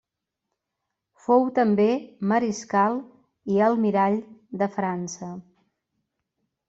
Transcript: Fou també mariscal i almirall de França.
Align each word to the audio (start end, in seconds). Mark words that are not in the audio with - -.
Fou 1.25 1.43
també 1.59 1.85
mariscal 2.31 2.97
i 3.57 3.61
almirall 3.69 4.19
de 4.63 4.71
França. 4.79 5.31